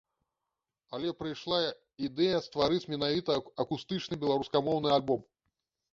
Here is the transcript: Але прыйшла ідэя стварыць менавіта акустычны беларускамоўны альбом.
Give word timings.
Але 0.97 1.11
прыйшла 1.19 1.59
ідэя 2.09 2.39
стварыць 2.47 2.83
менавіта 2.95 3.37
акустычны 3.65 4.21
беларускамоўны 4.25 4.89
альбом. 5.01 5.21